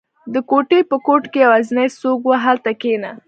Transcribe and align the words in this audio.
•د 0.33 0.35
کوټې 0.49 0.79
په 0.89 0.95
ګوټ 1.05 1.23
کې 1.31 1.39
یوازینی 1.45 1.87
څوکۍ 1.99 2.23
وه، 2.27 2.35
هلته 2.45 2.71
کښېنه. 2.81 3.11